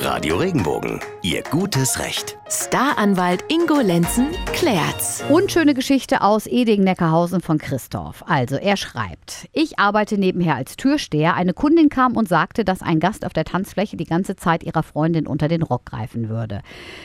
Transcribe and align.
Radio 0.00 0.36
Regenbogen, 0.36 1.00
Ihr 1.22 1.42
gutes 1.50 1.98
Recht. 1.98 2.38
Staranwalt 2.48 3.44
Ingo 3.48 3.80
Lenzen 3.80 4.28
klärt's. 4.54 5.24
Unschöne 5.28 5.74
Geschichte 5.74 6.22
aus 6.22 6.46
Eding-Neckarhausen 6.46 7.40
von 7.42 7.58
Christoph. 7.58 8.22
Also, 8.26 8.56
er 8.56 8.76
schreibt: 8.76 9.48
Ich 9.52 9.78
arbeite 9.78 10.16
nebenher 10.16 10.54
als 10.54 10.76
Türsteher. 10.76 11.34
Eine 11.34 11.52
Kundin 11.52 11.88
kam 11.88 12.16
und 12.16 12.28
sagte, 12.28 12.64
dass 12.64 12.80
ein 12.80 13.00
Gast 13.00 13.26
auf 13.26 13.32
der 13.32 13.44
Tanzfläche 13.44 13.96
die 13.96 14.04
ganze 14.04 14.36
Zeit 14.36 14.62
ihrer 14.62 14.84
Freundin 14.84 15.26
unter 15.26 15.48
den 15.48 15.62
Rock 15.62 15.86
greifen 15.86 16.28
würde. 16.28 16.62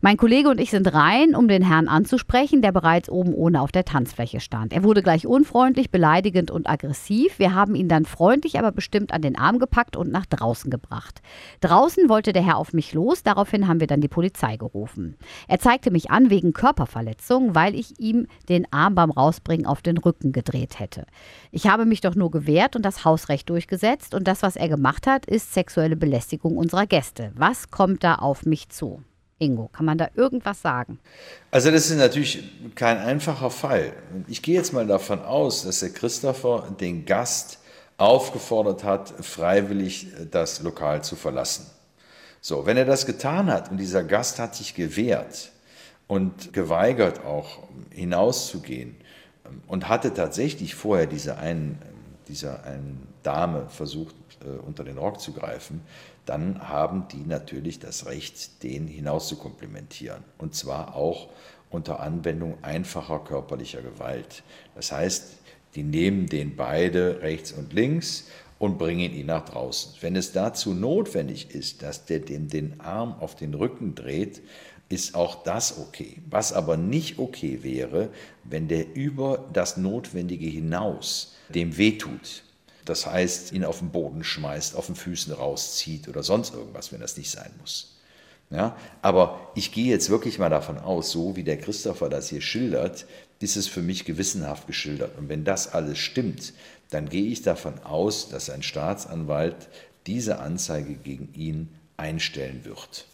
Mein 0.00 0.16
Kollege 0.16 0.48
und 0.48 0.60
ich 0.60 0.70
sind 0.70 0.90
rein, 0.94 1.34
um 1.34 1.48
den 1.48 1.62
Herrn 1.62 1.88
anzusprechen, 1.88 2.62
der 2.62 2.72
bereits 2.72 3.10
oben 3.10 3.34
ohne 3.34 3.60
auf 3.60 3.72
der 3.72 3.84
Tanzfläche 3.84 4.38
stand. 4.38 4.72
Er 4.72 4.84
wurde 4.84 5.02
gleich 5.02 5.26
unfreundlich, 5.26 5.90
beleidigend 5.90 6.50
und 6.52 6.70
aggressiv. 6.70 7.38
Wir 7.38 7.52
haben 7.52 7.74
ihn 7.74 7.88
dann 7.88 8.06
freundlich, 8.06 8.58
aber 8.58 8.70
bestimmt 8.70 9.12
an 9.12 9.22
den 9.22 9.36
Arm 9.36 9.58
gepackt 9.58 9.96
und 9.96 10.10
nach 10.12 10.26
draußen 10.26 10.70
gebracht. 10.70 11.20
Draußen 11.60 12.08
wollte 12.08 12.32
der 12.32 12.44
Herr 12.44 12.56
auf 12.56 12.72
mich 12.76 12.94
los. 12.94 13.24
Daraufhin 13.24 13.66
haben 13.66 13.80
wir 13.80 13.88
dann 13.88 14.00
die 14.00 14.06
Polizei 14.06 14.56
gerufen. 14.56 15.16
Er 15.48 15.58
zeigte 15.58 15.90
mich 15.90 16.12
an 16.12 16.30
wegen 16.30 16.52
Körperverletzung, 16.52 17.56
weil 17.56 17.74
ich 17.74 17.98
ihm 17.98 18.28
den 18.48 18.72
Arm 18.72 18.94
beim 18.94 19.10
Rausbringen 19.10 19.66
auf 19.66 19.82
den 19.82 19.98
Rücken 19.98 20.30
gedreht 20.30 20.78
hätte. 20.78 21.06
Ich 21.50 21.66
habe 21.66 21.84
mich 21.84 22.00
doch 22.00 22.14
nur 22.14 22.30
gewehrt 22.30 22.76
und 22.76 22.82
das 22.82 23.04
Hausrecht 23.04 23.50
durchgesetzt 23.50 24.14
und 24.14 24.28
das, 24.28 24.42
was 24.42 24.54
er 24.54 24.68
gemacht 24.68 25.08
hat, 25.08 25.26
ist 25.26 25.52
sexuelle 25.52 25.96
Belästigung 25.96 26.56
unserer 26.56 26.86
Gäste. 26.86 27.32
Was 27.34 27.70
kommt 27.72 28.04
da 28.04 28.14
auf 28.14 28.46
mich 28.46 28.68
zu? 28.68 29.02
Ingo, 29.38 29.68
kann 29.68 29.84
man 29.84 29.98
da 29.98 30.08
irgendwas 30.14 30.62
sagen? 30.62 30.98
Also 31.50 31.70
das 31.70 31.90
ist 31.90 31.98
natürlich 31.98 32.42
kein 32.74 32.96
einfacher 32.96 33.50
Fall. 33.50 33.92
Ich 34.28 34.40
gehe 34.40 34.54
jetzt 34.54 34.72
mal 34.72 34.86
davon 34.86 35.20
aus, 35.20 35.64
dass 35.64 35.80
der 35.80 35.90
Christopher 35.90 36.68
den 36.80 37.04
Gast 37.04 37.58
aufgefordert 37.98 38.84
hat, 38.84 39.12
freiwillig 39.24 40.08
das 40.30 40.62
Lokal 40.62 41.02
zu 41.02 41.16
verlassen. 41.16 41.66
So, 42.48 42.64
wenn 42.64 42.76
er 42.76 42.84
das 42.84 43.06
getan 43.06 43.50
hat 43.50 43.72
und 43.72 43.78
dieser 43.78 44.04
Gast 44.04 44.38
hat 44.38 44.54
sich 44.54 44.76
gewehrt 44.76 45.50
und 46.06 46.52
geweigert 46.52 47.24
auch 47.24 47.64
hinauszugehen 47.90 48.94
ähm, 49.44 49.62
und 49.66 49.88
hatte 49.88 50.14
tatsächlich 50.14 50.76
vorher 50.76 51.08
diese 51.08 51.38
einen, 51.38 51.82
dieser 52.28 52.62
einen 52.62 53.08
Dame 53.24 53.68
versucht 53.68 54.14
äh, 54.44 54.64
unter 54.64 54.84
den 54.84 54.96
Rock 54.96 55.20
zu 55.20 55.32
greifen, 55.32 55.80
dann 56.24 56.68
haben 56.68 57.08
die 57.08 57.26
natürlich 57.26 57.80
das 57.80 58.06
Recht, 58.06 58.62
den 58.62 58.86
hinaus. 58.86 59.34
Und 60.38 60.54
zwar 60.54 60.94
auch 60.94 61.30
unter 61.70 61.98
Anwendung 61.98 62.62
einfacher 62.62 63.18
körperlicher 63.24 63.82
Gewalt. 63.82 64.44
Das 64.76 64.92
heißt, 64.92 65.32
die 65.74 65.82
nehmen 65.82 66.26
den 66.26 66.54
beide 66.54 67.22
rechts 67.22 67.50
und 67.50 67.72
links 67.72 68.26
und 68.58 68.78
bringen 68.78 69.12
ihn 69.12 69.26
nach 69.26 69.44
draußen. 69.44 69.94
Wenn 70.00 70.16
es 70.16 70.32
dazu 70.32 70.72
notwendig 70.72 71.50
ist, 71.50 71.82
dass 71.82 72.06
der 72.06 72.20
den, 72.20 72.48
den 72.48 72.80
Arm 72.80 73.14
auf 73.20 73.34
den 73.34 73.54
Rücken 73.54 73.94
dreht, 73.94 74.42
ist 74.88 75.14
auch 75.14 75.42
das 75.42 75.78
okay. 75.78 76.18
Was 76.30 76.52
aber 76.52 76.76
nicht 76.76 77.18
okay 77.18 77.62
wäre, 77.62 78.10
wenn 78.44 78.68
der 78.68 78.94
über 78.94 79.44
das 79.52 79.76
Notwendige 79.76 80.46
hinaus 80.46 81.34
dem 81.48 81.76
wehtut. 81.76 82.44
Das 82.84 83.04
heißt, 83.04 83.52
ihn 83.52 83.64
auf 83.64 83.80
den 83.80 83.90
Boden 83.90 84.22
schmeißt, 84.22 84.76
auf 84.76 84.86
den 84.86 84.94
Füßen 84.94 85.32
rauszieht 85.32 86.08
oder 86.08 86.22
sonst 86.22 86.54
irgendwas, 86.54 86.92
wenn 86.92 87.00
das 87.00 87.16
nicht 87.16 87.30
sein 87.30 87.50
muss. 87.60 87.95
Ja, 88.50 88.76
aber 89.02 89.50
ich 89.56 89.72
gehe 89.72 89.90
jetzt 89.90 90.08
wirklich 90.08 90.38
mal 90.38 90.50
davon 90.50 90.78
aus, 90.78 91.10
so 91.10 91.34
wie 91.34 91.42
der 91.42 91.58
Christopher 91.58 92.08
das 92.08 92.28
hier 92.28 92.40
schildert, 92.40 93.06
ist 93.40 93.56
es 93.56 93.66
für 93.66 93.82
mich 93.82 94.04
gewissenhaft 94.04 94.68
geschildert. 94.68 95.18
Und 95.18 95.28
wenn 95.28 95.44
das 95.44 95.74
alles 95.74 95.98
stimmt, 95.98 96.52
dann 96.90 97.08
gehe 97.08 97.26
ich 97.26 97.42
davon 97.42 97.80
aus, 97.80 98.28
dass 98.28 98.48
ein 98.48 98.62
Staatsanwalt 98.62 99.68
diese 100.06 100.38
Anzeige 100.38 100.94
gegen 100.94 101.34
ihn 101.34 101.68
einstellen 101.96 102.64
wird. 102.64 103.06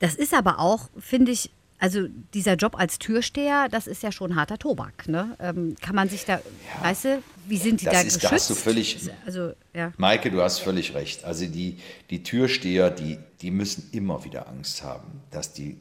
Das 0.00 0.14
ist 0.14 0.34
aber 0.34 0.58
auch, 0.58 0.88
finde 0.98 1.30
ich, 1.30 1.50
also 1.80 2.06
dieser 2.34 2.54
Job 2.54 2.78
als 2.78 2.98
Türsteher, 2.98 3.68
das 3.70 3.86
ist 3.86 4.02
ja 4.02 4.12
schon 4.12 4.36
harter 4.36 4.58
Tobak. 4.58 5.08
Ne? 5.08 5.34
Ähm, 5.40 5.76
kann 5.80 5.96
man 5.96 6.10
sich 6.10 6.26
da, 6.26 6.34
ja, 6.34 6.84
weißt 6.84 7.04
du, 7.06 7.22
wie 7.46 7.56
sind 7.56 7.80
die 7.80 7.86
das 7.86 7.94
da 7.94 8.00
ist, 8.00 8.06
geschützt? 8.06 8.24
Da 8.24 8.30
hast 8.32 8.50
du 8.50 8.54
völlig, 8.54 9.10
also, 9.24 9.52
ja. 9.72 9.92
Maike, 9.96 10.30
du 10.30 10.42
hast 10.42 10.58
völlig 10.58 10.94
recht. 10.94 11.24
Also 11.24 11.46
die, 11.46 11.78
die 12.10 12.22
Türsteher, 12.22 12.90
die, 12.90 13.18
die 13.40 13.50
müssen 13.50 13.88
immer 13.92 14.24
wieder 14.24 14.46
Angst 14.48 14.82
haben, 14.82 15.22
dass 15.30 15.54
die 15.54 15.78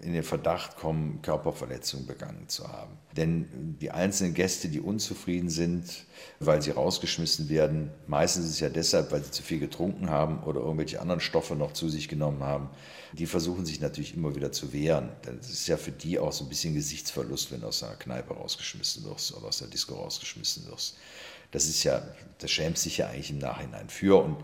in 0.00 0.12
den 0.12 0.22
Verdacht 0.22 0.76
kommen, 0.76 1.20
Körperverletzung 1.22 2.06
begangen 2.06 2.48
zu 2.48 2.68
haben. 2.68 2.92
Denn 3.16 3.76
die 3.80 3.90
einzelnen 3.90 4.34
Gäste, 4.34 4.68
die 4.68 4.80
unzufrieden 4.80 5.50
sind, 5.50 6.04
weil 6.38 6.62
sie 6.62 6.70
rausgeschmissen 6.70 7.48
werden, 7.48 7.90
meistens 8.06 8.46
ist 8.46 8.52
es 8.52 8.60
ja 8.60 8.68
deshalb, 8.68 9.10
weil 9.10 9.24
sie 9.24 9.30
zu 9.30 9.42
viel 9.42 9.58
getrunken 9.58 10.08
haben 10.08 10.42
oder 10.44 10.60
irgendwelche 10.60 11.00
anderen 11.00 11.20
Stoffe 11.20 11.56
noch 11.56 11.72
zu 11.72 11.88
sich 11.88 12.08
genommen 12.08 12.44
haben, 12.44 12.70
die 13.12 13.26
versuchen 13.26 13.66
sich 13.66 13.80
natürlich 13.80 14.14
immer 14.14 14.36
wieder 14.36 14.52
zu 14.52 14.72
wehren. 14.72 15.10
Das 15.22 15.50
ist 15.50 15.66
ja 15.66 15.76
für 15.76 15.92
die 15.92 16.18
auch 16.18 16.32
so 16.32 16.44
ein 16.44 16.48
bisschen 16.48 16.74
Gesichtsverlust, 16.74 17.50
wenn 17.50 17.62
du 17.62 17.66
aus 17.66 17.82
einer 17.82 17.96
Kneipe 17.96 18.34
rausgeschmissen 18.34 19.04
wirst 19.04 19.34
oder 19.34 19.48
aus 19.48 19.58
der 19.58 19.68
Disco 19.68 19.94
rausgeschmissen 19.96 20.66
wirst. 20.68 20.96
Das 21.50 21.66
ist 21.66 21.82
ja, 21.84 22.02
das 22.38 22.50
schämt 22.50 22.78
sich 22.78 22.98
ja 22.98 23.08
eigentlich 23.08 23.30
im 23.30 23.38
Nachhinein 23.38 23.88
für. 23.88 24.22
Und 24.22 24.36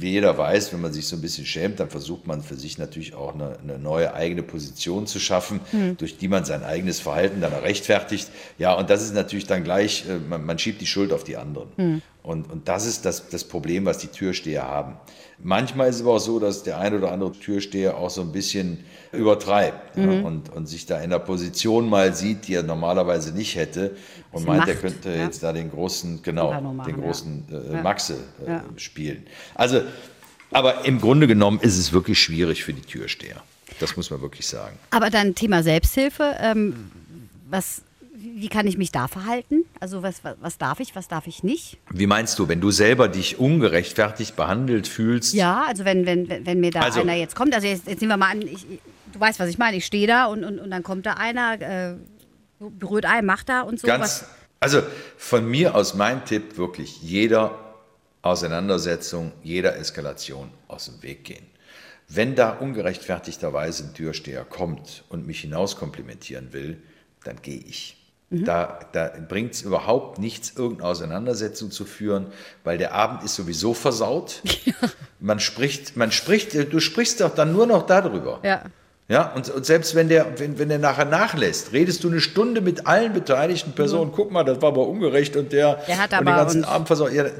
jeder 0.00 0.36
weiß, 0.36 0.72
wenn 0.72 0.80
man 0.80 0.92
sich 0.92 1.06
so 1.06 1.16
ein 1.16 1.22
bisschen 1.22 1.46
schämt, 1.46 1.78
dann 1.78 1.90
versucht 1.90 2.26
man 2.26 2.42
für 2.42 2.56
sich 2.56 2.78
natürlich 2.78 3.14
auch 3.14 3.34
eine, 3.34 3.58
eine 3.58 3.78
neue 3.78 4.14
eigene 4.14 4.42
Position 4.42 5.06
zu 5.06 5.20
schaffen, 5.20 5.60
mhm. 5.72 5.96
durch 5.96 6.18
die 6.18 6.28
man 6.28 6.44
sein 6.44 6.64
eigenes 6.64 6.98
Verhalten 7.00 7.40
dann 7.40 7.52
rechtfertigt. 7.52 8.28
Ja, 8.58 8.74
und 8.74 8.90
das 8.90 9.02
ist 9.02 9.14
natürlich 9.14 9.46
dann 9.46 9.64
gleich, 9.64 10.08
äh, 10.08 10.18
man, 10.18 10.44
man 10.44 10.58
schiebt 10.58 10.80
die 10.80 10.86
Schuld 10.86 11.12
auf 11.12 11.24
die 11.24 11.36
anderen. 11.36 11.68
Mhm. 11.76 12.02
Und, 12.22 12.50
und 12.50 12.68
das 12.68 12.86
ist 12.86 13.04
das, 13.04 13.28
das 13.28 13.44
Problem, 13.44 13.86
was 13.86 13.98
die 13.98 14.08
Türsteher 14.08 14.64
haben. 14.64 14.96
Manchmal 15.38 15.88
ist 15.88 15.96
es 15.96 16.02
aber 16.02 16.12
auch 16.12 16.18
so, 16.18 16.38
dass 16.38 16.62
der 16.62 16.78
ein 16.78 16.94
oder 16.94 17.12
andere 17.12 17.32
Türsteher 17.32 17.96
auch 17.96 18.10
so 18.10 18.20
ein 18.20 18.30
bisschen 18.30 18.84
übertreibt 19.12 19.96
mhm. 19.96 20.12
ja, 20.12 20.20
und, 20.20 20.50
und 20.50 20.66
sich 20.66 20.84
da 20.84 21.00
in 21.00 21.10
der 21.10 21.18
Position 21.18 21.88
mal 21.88 22.14
sieht, 22.14 22.46
die 22.46 22.54
er 22.54 22.62
normalerweise 22.62 23.32
nicht 23.32 23.56
hätte 23.56 23.96
und 24.32 24.46
meint, 24.46 24.68
er 24.68 24.74
könnte 24.74 25.08
ja. 25.08 25.24
jetzt 25.24 25.42
da 25.42 25.52
den 25.52 25.70
großen, 25.70 26.22
genau, 26.22 26.52
den 26.86 27.00
großen 27.00 27.44
äh, 27.50 27.82
Maxe 27.82 28.18
äh, 28.46 28.60
spielen. 28.78 29.26
Also, 29.54 29.80
aber 30.52 30.84
im 30.84 31.00
Grunde 31.00 31.26
genommen 31.26 31.58
ist 31.60 31.78
es 31.78 31.92
wirklich 31.92 32.18
schwierig 32.18 32.62
für 32.62 32.74
die 32.74 32.82
Türsteher. 32.82 33.42
Das 33.78 33.96
muss 33.96 34.10
man 34.10 34.20
wirklich 34.20 34.46
sagen. 34.46 34.78
Aber 34.90 35.08
dann 35.08 35.34
Thema 35.34 35.62
Selbsthilfe. 35.62 36.34
Ähm, 36.38 36.90
was 37.48 37.82
wie 38.20 38.48
kann 38.48 38.66
ich 38.66 38.76
mich 38.76 38.92
da 38.92 39.08
verhalten? 39.08 39.64
Also 39.80 40.02
was, 40.02 40.22
was, 40.22 40.36
was, 40.40 40.58
darf 40.58 40.80
ich, 40.80 40.94
was 40.94 41.08
darf 41.08 41.26
ich 41.26 41.42
nicht? 41.42 41.78
Wie 41.90 42.06
meinst 42.06 42.38
du, 42.38 42.48
wenn 42.48 42.60
du 42.60 42.70
selber 42.70 43.08
dich 43.08 43.38
ungerechtfertigt 43.38 44.36
behandelt 44.36 44.86
fühlst? 44.86 45.32
Ja, 45.32 45.64
also 45.66 45.84
wenn, 45.84 46.06
wenn, 46.06 46.28
wenn 46.28 46.60
mir 46.60 46.70
da 46.70 46.80
also, 46.80 47.00
einer 47.00 47.14
jetzt 47.14 47.34
kommt, 47.34 47.54
also 47.54 47.66
jetzt, 47.66 47.86
jetzt 47.86 48.00
nehmen 48.00 48.12
wir 48.12 48.16
mal 48.18 48.30
an, 48.30 48.42
ich, 48.42 48.66
du 49.12 49.20
weißt, 49.20 49.40
was 49.40 49.48
ich 49.48 49.58
meine, 49.58 49.76
ich 49.76 49.86
stehe 49.86 50.06
da 50.06 50.26
und, 50.26 50.44
und, 50.44 50.58
und 50.58 50.70
dann 50.70 50.82
kommt 50.82 51.06
da 51.06 51.14
einer, 51.14 51.60
äh, 51.60 51.94
berührt 52.58 53.06
ein, 53.06 53.24
macht 53.24 53.48
da 53.48 53.62
und 53.62 53.80
so. 53.80 53.86
Ganz, 53.86 54.26
also 54.60 54.82
von 55.16 55.48
mir 55.48 55.74
aus 55.74 55.94
mein 55.94 56.24
Tipp, 56.24 56.58
wirklich 56.58 57.00
jeder 57.02 57.58
Auseinandersetzung, 58.22 59.32
jeder 59.42 59.76
Eskalation 59.76 60.50
aus 60.68 60.86
dem 60.86 61.02
Weg 61.02 61.24
gehen. 61.24 61.46
Wenn 62.06 62.34
da 62.34 62.50
ungerechtfertigterweise 62.50 63.84
ein 63.84 63.94
Türsteher 63.94 64.44
kommt 64.44 65.04
und 65.08 65.26
mich 65.26 65.40
hinaus 65.40 65.76
komplimentieren 65.76 66.52
will, 66.52 66.82
dann 67.24 67.40
gehe 67.40 67.60
ich. 67.60 67.99
Mhm. 68.30 68.44
Da, 68.44 68.78
da 68.92 69.10
bringt 69.28 69.54
es 69.54 69.62
überhaupt 69.62 70.18
nichts, 70.18 70.52
irgendeine 70.56 70.88
Auseinandersetzung 70.88 71.72
zu 71.72 71.84
führen, 71.84 72.26
weil 72.62 72.78
der 72.78 72.94
Abend 72.94 73.24
ist 73.24 73.34
sowieso 73.34 73.74
versaut. 73.74 74.42
Ja. 74.64 74.74
Man 75.22 75.40
spricht, 75.40 75.96
man 75.96 76.12
spricht, 76.12 76.54
du 76.54 76.80
sprichst 76.80 77.20
doch 77.20 77.34
dann 77.34 77.52
nur 77.52 77.66
noch 77.66 77.86
darüber. 77.86 78.40
Ja. 78.42 78.62
Ja, 79.08 79.32
und, 79.34 79.50
und 79.50 79.66
selbst 79.66 79.94
wenn 79.94 80.08
der, 80.08 80.38
wenn, 80.38 80.58
wenn 80.58 80.68
der 80.68 80.78
nachher 80.78 81.04
nachlässt, 81.04 81.72
redest 81.72 82.04
du 82.04 82.08
eine 82.08 82.20
Stunde 82.20 82.60
mit 82.60 82.86
allen 82.86 83.12
beteiligten 83.12 83.72
Personen, 83.72 84.12
mhm. 84.12 84.14
guck 84.14 84.30
mal, 84.30 84.44
das 84.44 84.62
war 84.62 84.68
aber 84.68 84.86
ungerecht 84.86 85.36
und 85.36 85.52
der, 85.52 85.74
der 85.86 85.98
hat 85.98 86.14
aber 86.14 86.20
und 86.20 86.26
den 86.26 86.36
ganzen 86.36 86.64
Abend 86.64 86.86
versaut. 86.86 87.12
Ja, 87.12 87.26
ja. 87.26 87.32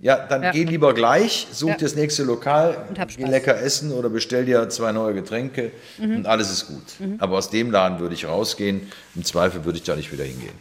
Ja, 0.00 0.26
dann 0.26 0.44
ja. 0.44 0.52
geh 0.52 0.62
lieber 0.62 0.94
gleich, 0.94 1.48
such 1.50 1.70
ja. 1.70 1.74
dir 1.74 1.84
das 1.84 1.96
nächste 1.96 2.22
Lokal, 2.22 2.86
geh 3.16 3.24
lecker 3.24 3.60
essen 3.60 3.92
oder 3.92 4.08
bestell 4.08 4.44
dir 4.44 4.68
zwei 4.68 4.92
neue 4.92 5.14
Getränke 5.14 5.72
mhm. 5.98 6.18
und 6.18 6.26
alles 6.26 6.50
ist 6.52 6.68
gut. 6.68 6.84
Mhm. 7.00 7.16
Aber 7.18 7.36
aus 7.36 7.50
dem 7.50 7.72
Laden 7.72 7.98
würde 7.98 8.14
ich 8.14 8.26
rausgehen. 8.26 8.92
Im 9.16 9.24
Zweifel 9.24 9.64
würde 9.64 9.78
ich 9.78 9.84
da 9.84 9.96
nicht 9.96 10.12
wieder 10.12 10.22
hingehen. 10.22 10.54